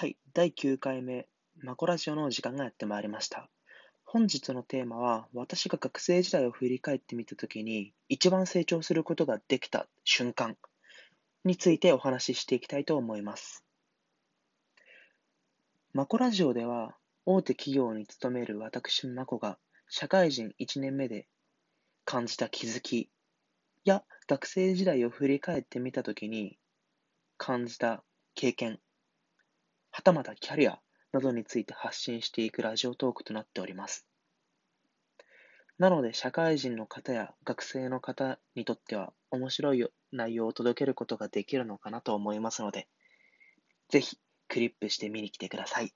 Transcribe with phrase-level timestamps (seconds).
[0.00, 1.28] はい、第9回目、
[1.62, 3.50] マコラジオの時間がやってまいりました。
[4.06, 10.56] 本日のテーマは、私が学生時代を振り返ってみたときに、一番成長することができた瞬間
[11.44, 13.62] についてお話ししていきたいと思います。
[15.92, 16.96] マコラジオでは、
[17.26, 19.58] 大手企業に勤める私マコが、
[19.90, 21.26] 社会人1年目で
[22.06, 23.10] 感じた気づき
[23.84, 26.56] や学生時代を振り返ってみたときに
[27.36, 28.02] 感じた
[28.34, 28.80] 経験
[29.90, 30.80] はたまたキャリア
[31.12, 34.06] などについて発信していくラジオトークとなっております。
[35.78, 42.86] なので、社会人の方や学生の方にとっては面白い内容を届けることができるのかなと思いますので、
[43.88, 45.92] ぜひクリップして見に来てください。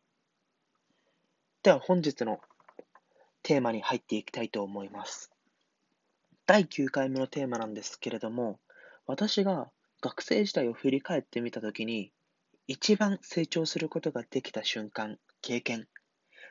[1.62, 2.40] では本日の
[3.42, 5.30] テーマに入っていきたいと思います。
[6.46, 8.58] 第9回目のテーマなんですけれども、
[9.06, 9.70] 私が
[10.00, 12.10] 学生時代を振り返ってみたときに、
[12.66, 15.86] 一番成長することができた瞬間、経験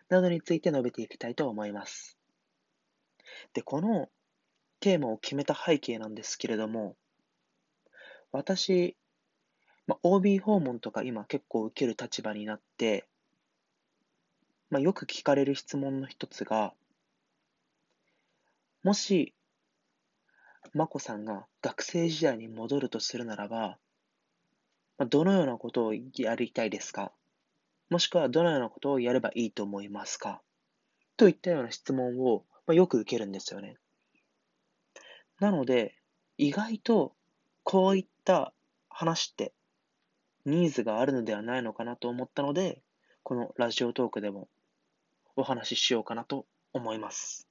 [0.10, 2.20] などについて述べていきたいと思います。
[3.54, 4.10] で、この
[4.80, 6.96] テーマを決めた背景なんですけれども、
[8.32, 8.96] 私、
[9.88, 13.08] まあ、OB 訪問とか今結構受ける立場になって、
[14.70, 16.74] まあ、よく聞かれる質問の一つが、
[18.84, 19.34] もし、
[20.74, 23.80] まこさんが学生時代に戻るとするならば、
[25.06, 27.12] どのようなことをやりたいですか？
[27.90, 30.42] もしくはどのようなことをやればいいと思いますか？
[31.18, 33.78] といったような質問を、よく受けるんですよね。
[35.40, 35.96] なので、
[36.38, 37.14] 意外と
[37.64, 38.54] こういった
[38.90, 39.54] 話って
[40.46, 42.82] ニーズがあるのではないのかなと思ったので、
[43.24, 44.48] このラジオトークでも
[45.36, 47.48] お話ししようかなと思います。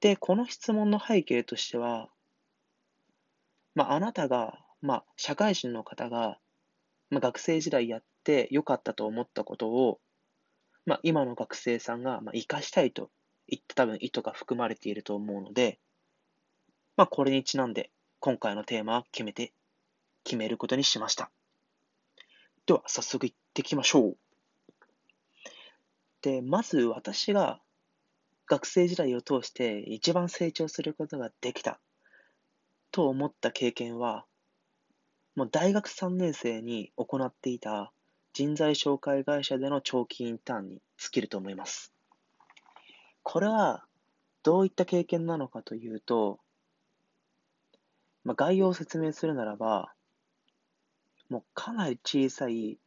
[0.00, 2.08] で、この質問の背景としては、
[3.74, 6.38] まあ、あなたがまあ、社会人の方が、
[7.10, 10.00] まあ、学生時代やってよかったと思ったことを、
[10.86, 13.10] まあ、今の学生さんが、まあ、生かしたいと
[13.46, 15.78] いった多分意図が含まれていると思うので、
[16.96, 17.90] まあ、これにちなんで、
[18.20, 19.52] 今回のテーマは決めて、
[20.24, 21.30] 決めることにしました。
[22.66, 24.16] では、早速行ってきましょう。
[26.22, 27.60] で、まず私が
[28.46, 31.80] 学生時代を通して一番成長することができた
[32.90, 34.26] と思った経験は、
[35.36, 37.92] もう大学3年生に行っていた
[38.32, 41.92] 人材紹介会社での長期インターンに尽きると思います。
[43.22, 43.84] これは
[44.42, 46.40] どういった経験なのかというと、
[48.24, 49.92] まあ、概要を説明するならば、
[51.28, 52.78] もうかなり小さい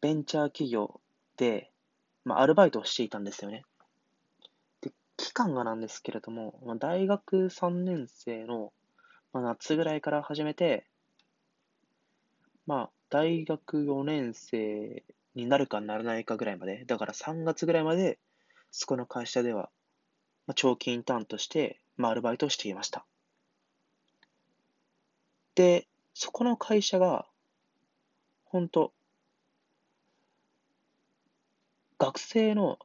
[0.00, 1.00] ベンチャー企業
[1.36, 1.70] で、
[2.24, 3.64] まあ、アルバイトをしていたんですよね。
[4.80, 8.72] で、期間がなんですけれども、まあ、大学3年生の
[9.34, 10.86] まあ、夏ぐらいから始めて、
[12.66, 15.02] まあ、大学4年生
[15.34, 18.20] になるかならないかぐらいまで、だから3月ぐらいまで、
[18.70, 19.70] そこの会社では、
[20.46, 23.04] まあ、長期インターンとして、まあ、アルバイトをしていました。
[25.56, 27.26] で、そこの会社が、
[28.44, 28.92] 本当
[31.98, 32.78] 学生の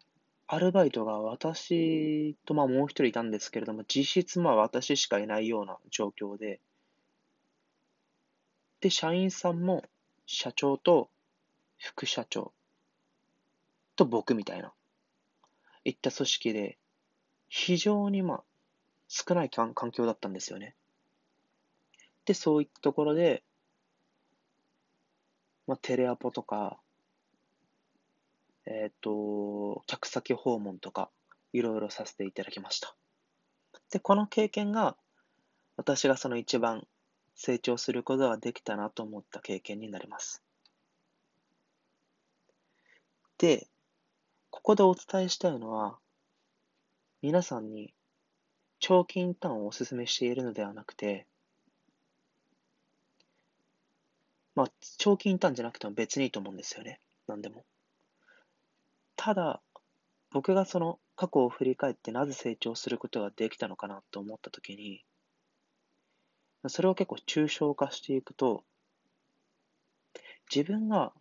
[0.52, 6.60] アルバイトが私とまあもう一人いたんですけれども、実質まあ私しかいないような状況で、
[8.82, 9.84] で、社員さんも
[10.26, 11.12] 社長と
[11.78, 12.52] 副社長
[13.96, 14.74] と僕みたいな、
[15.86, 16.80] いった組織で、
[17.48, 18.44] 非常にまあ
[19.08, 20.74] 少ない環境だったんですよね。
[22.26, 23.44] で、そういったところで、
[25.68, 26.80] まあ、テレアポとか、
[28.66, 31.10] えっ、ー、と、客先訪問とか、
[31.54, 32.96] いろいろさせていただきました。
[33.92, 34.98] で、この経験が、
[35.78, 36.86] 私がその一番
[37.36, 40.44] 成長することができたなと思った経験になります。
[43.38, 43.68] で、
[44.50, 45.98] ここでお伝えしたいのは、
[47.22, 47.94] 皆さんに
[48.80, 51.26] 長期インターンをお勧めしているのではなくて、
[54.56, 57.00] まあ、長期インターンじゃなくても別にいいと思うんですよね。
[57.28, 57.64] 何でも。
[59.22, 59.62] ただ、
[60.32, 65.04] 僕がその過去を振り返ってなぜ成長することができたのかなと思ったときに、
[66.70, 68.64] それを結構抽象化していくと、
[70.50, 71.12] 自分が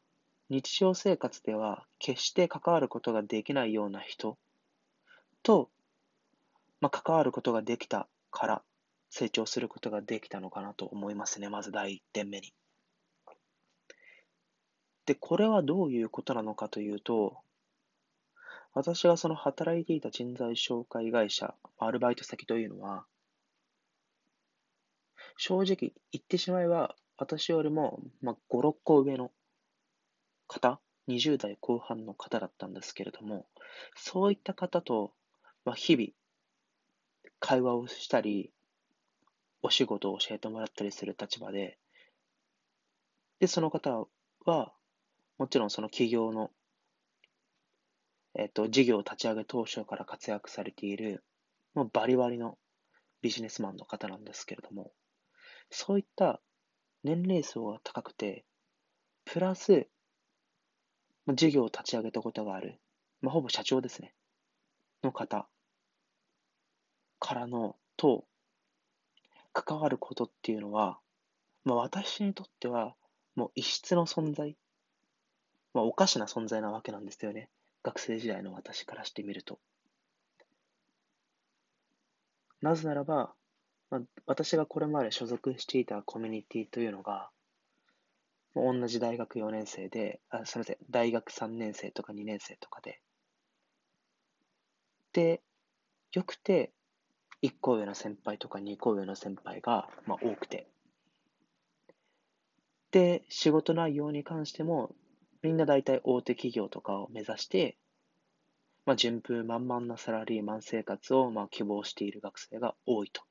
[0.48, 4.38] 日常生活では決して関わることができないような人
[5.42, 5.68] と、
[6.80, 8.62] まあ、関わることができたから
[9.10, 11.48] 成長することができたのかなと思いますね。
[11.48, 12.54] まず第一点目に。
[15.04, 17.38] で、これはどういうことなのかというと、
[18.78, 23.04] 私がその働いていた人材紹介会社、アルバイト先というのは、
[25.36, 29.32] 正直言ってしまえば、私よりも、まあ、5、6個上の
[30.46, 30.78] 方、
[31.08, 33.46] 20代後半の方だったんですけれども、
[33.96, 35.10] そういった方と、
[35.64, 36.10] まあ、日々、
[37.40, 38.52] 会話をしたり、
[39.60, 41.80] お仕事を教えてもらったりする立場で、
[43.40, 44.06] で、その方
[44.44, 44.72] は、
[45.36, 46.52] もちろんその企業の、
[48.38, 51.24] えっと、事業を立ち上げ当初から活躍されている、
[51.74, 52.56] もうバリバリの
[53.20, 54.92] ビジネスマンの方なんですけれども、
[55.70, 56.40] そういった
[57.02, 58.44] 年齢層が高くて、
[59.24, 59.88] プラス、
[61.34, 62.78] 事業を立ち上げたことがある、
[63.22, 64.14] まあ、ほぼ社長ですね、
[65.02, 65.48] の方
[67.18, 68.24] からの、と、
[69.52, 71.00] 関わることっていうのは、
[71.64, 72.94] まあ、私にとっては、
[73.34, 74.56] もう異質の存在、
[75.74, 77.50] まあ、おかしな存在なわけなんですよね。
[77.88, 79.58] 学生時代の私からしてみると。
[82.60, 83.32] なぜならば、
[83.90, 87.30] まあ、私がこれまで所属していたコミュニティというのが、
[88.54, 93.00] 同じ大学4年生で、あすみません、大学3年生とか2年生とかで、
[95.14, 95.40] で、
[96.12, 96.72] よくて、
[97.40, 100.66] 1個上の先輩とか2個上の先輩が、まあ、多くて。
[102.90, 104.94] で、仕事内容に関しても、
[105.42, 107.76] みんな大体大手企業とかを目指して、
[108.84, 113.22] まあ、順風満々なサラリーマン生活をまあ希望している学生が多いと。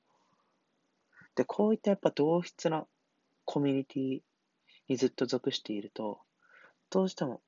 [1.36, 2.86] で、こういったやっぱ同質な
[3.46, 4.20] コミュニティ
[4.88, 6.20] にずっと属していると、
[6.90, 7.42] どうしても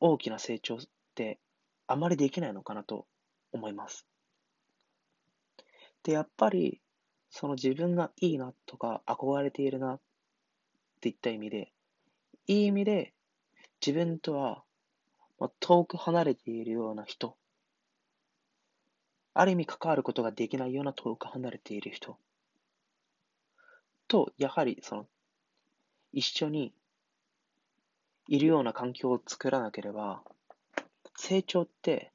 [0.00, 0.78] 大きな成長っ
[1.14, 1.38] て
[1.86, 3.06] あまりできないのかなと
[3.52, 4.06] 思います。
[6.02, 6.80] で、やっぱり、
[7.30, 10.00] その自分がいいなとか憧れているなっ
[11.00, 11.72] ていった意味で、
[12.46, 13.13] いい意味で
[13.84, 14.64] 自分とは
[15.38, 17.36] ま、遠く離れているような人、
[19.34, 22.16] ある意味関わることができないような遠く離れている人
[24.06, 25.06] と、やはりその、
[26.12, 26.72] 一緒に
[28.28, 30.22] いるような環境を作らなければ、
[31.16, 32.12] 成長って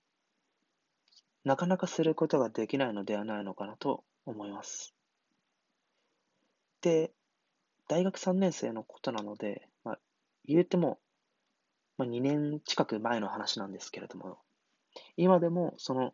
[1.43, 4.93] なかなかすることができないのではないのかなと思います。
[6.81, 7.11] で、
[7.87, 9.99] 大学3年生のことなので、まあ、
[10.45, 10.99] 言うても
[11.99, 14.39] まあ、2年近く前の話なんですけれども、
[15.17, 16.13] 今でもその、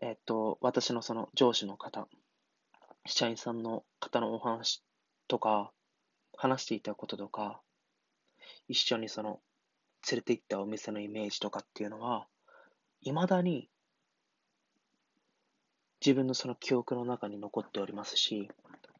[0.00, 2.08] えっと、私のその上司の方、
[3.04, 4.82] 社員さんの方のお話
[5.28, 5.70] とか、
[6.34, 7.60] 話していたこととか、
[8.68, 9.40] 一緒にその、
[10.10, 12.26] 連れて行ったお店のイメージとかっていうのは、
[13.02, 13.68] 未だに
[16.00, 18.48] 自分のその記憶の中に残っておりますし、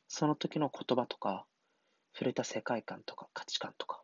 [0.08, 1.46] その時の言葉とか、
[2.12, 4.02] 触れた世界観とか価値観とか、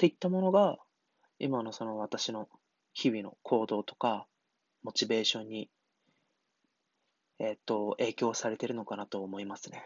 [0.00, 0.78] っていったものが、
[1.38, 2.48] 今のその私の
[2.94, 4.26] 日々の行動とか、
[4.82, 5.68] モチベーションに、
[7.38, 9.84] えっ、と、影響されてるのかなと思いますね。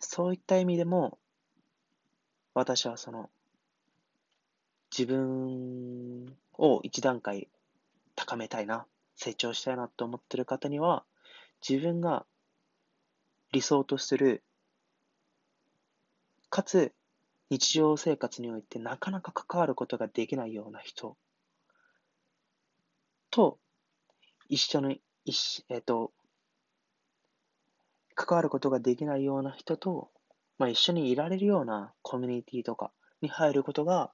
[0.00, 1.18] そういった意味でも、
[2.52, 3.30] 私はその、
[4.90, 7.48] 自分を一段階
[8.14, 8.84] 高めたいな、
[9.16, 11.06] 成長したいなと思ってる方には、
[11.66, 12.26] 自分が
[13.50, 14.42] 理想とする、
[16.50, 16.92] かつ
[17.54, 21.16] 日常生活においてなかなか関わることができないような人
[23.30, 23.60] と
[24.48, 25.00] 一緒に、
[25.68, 26.10] えっ、と、
[28.16, 30.10] 関わることができないような人と、
[30.58, 34.10] まあ、一緒にいられるようなコミュニティとかに入ることが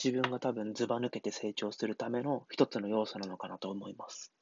[0.00, 4.32] 自分が多分ずば抜けて成長するための一つの要素なのかなと思います。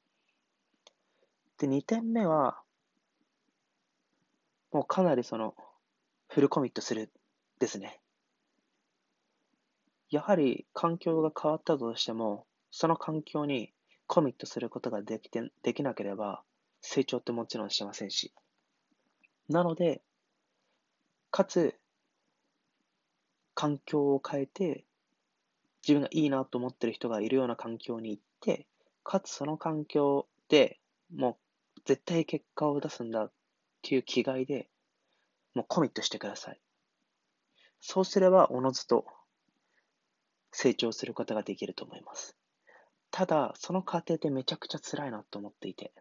[1.56, 2.60] で、2点目は、
[4.72, 5.54] もうかなりその、
[6.28, 7.10] フルコミットする
[7.58, 7.98] ですね。
[10.10, 13.72] やはり環境が変わったとしても、その環境に
[14.06, 16.42] コミットすることができてできなければ、
[16.80, 18.32] 成長ってもちろんしませんし。
[19.48, 20.02] なので、
[21.30, 21.74] かつ、
[23.54, 24.84] 環境を変えて、
[25.82, 28.66] 自分がいいなと思ってる人がいるような環境に行って、
[29.02, 30.78] かつその環境で
[31.14, 31.38] も
[31.76, 33.32] う絶対結果を出すんだっ
[33.82, 34.68] ていう気概で、
[35.54, 36.60] もうコミットしてください。
[37.80, 39.06] そうすれば、おのずと
[40.58, 42.34] 成長することができると思います。
[43.10, 45.92] ただ、その過程でめちゃくちゃ辛いなと思っていて、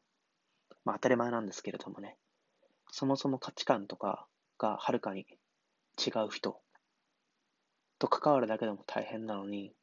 [0.86, 2.16] まあ当たり前なんですけれどもね、
[2.90, 5.28] そもそも価値観とかがはるかに
[6.00, 6.62] 違う人
[8.00, 9.74] と関わるだけでも大変なのに、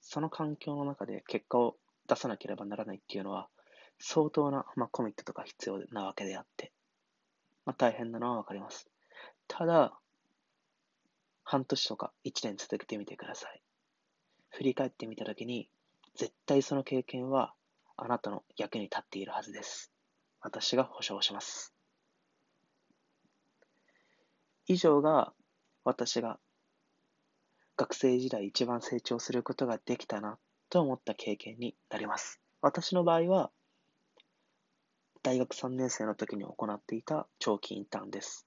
[0.00, 1.76] その環境の中で結果を
[2.08, 3.50] 出さなければならないっていうのは、
[3.98, 6.72] 相当な、まあ、コミットとか必要なわけであって、
[7.66, 8.88] まあ、大変なのはわかります。
[9.46, 9.92] ただ、
[11.44, 13.61] 半年とか1年続けてみてください。
[14.52, 15.68] 振り返ってみたときに、
[16.16, 17.54] 絶対その経験は
[17.96, 19.90] あなたの役に立っているはずです。
[20.40, 21.74] 私が保証します。
[24.66, 25.32] 以上が
[25.84, 26.38] 私が
[27.76, 32.40] 学生時代一番成長することができたなと思った経験になります。
[32.60, 33.50] 私の場合は、
[35.22, 38.46] 大学3年生の時に行っていた長期インターンです。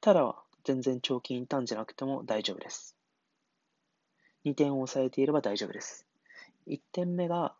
[0.00, 2.96] ただ、全然長期インターンじゃなくても大丈夫です。
[4.44, 6.06] 2点を押さえていれば大丈夫です。
[6.66, 7.54] 1点目が、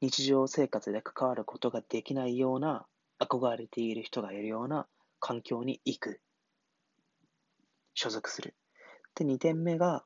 [0.00, 2.86] 日常生活で関わることができないような、
[3.18, 4.86] 憧れている人がいるような
[5.20, 6.20] 環境に行く。
[7.94, 8.54] 所属する。
[9.14, 10.04] で、2点目が、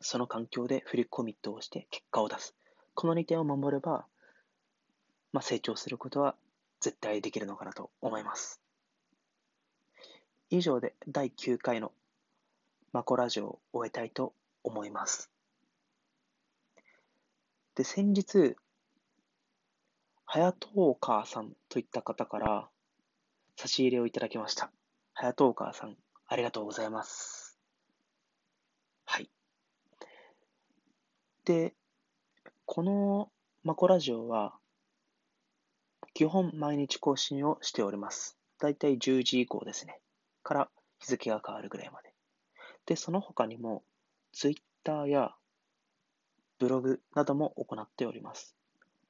[0.00, 2.54] その環境でフルコミットをして結果を出す。
[2.94, 4.06] この2点を守れば、
[5.32, 6.36] まあ、成長することは
[6.80, 8.60] 絶対できるのかなと思います。
[10.50, 11.92] 以上で第9回の
[12.92, 14.32] マコラジオを終えたいと
[14.64, 15.30] 思います。
[17.74, 18.56] で、先日、
[20.24, 22.68] はやとうかーさんといった方から
[23.56, 24.70] 差し入れをいただきました。
[25.14, 27.58] はやとうかーさん、ありがとうございます。
[29.04, 29.30] はい。
[31.44, 31.74] で、
[32.66, 33.30] この
[33.64, 34.54] マコラジオは、
[36.14, 38.36] 基本毎日更新をしております。
[38.58, 40.00] だいたい10時以降ですね。
[40.42, 42.07] から日付が変わるぐらいまで。
[42.88, 43.84] で、その他にも、
[44.32, 45.34] Twitter や
[46.58, 48.56] ブログなども行っております。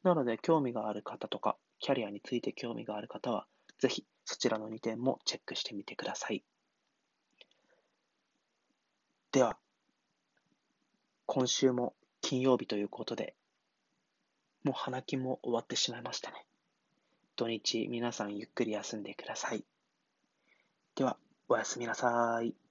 [0.02, 3.46] なので、興味がある方とか、キャリアについて興味がある方は、
[3.78, 6.42] ぜひそちらの2点もチェックしてみてください。
[9.30, 9.56] では、
[11.26, 13.36] 今週も金曜日ということで、
[14.64, 16.46] もう花金も終わってしまいましたね。
[17.36, 19.64] 土日皆さんゆっくり休んでください。
[20.96, 21.16] では、
[21.48, 22.67] おやすみなさい。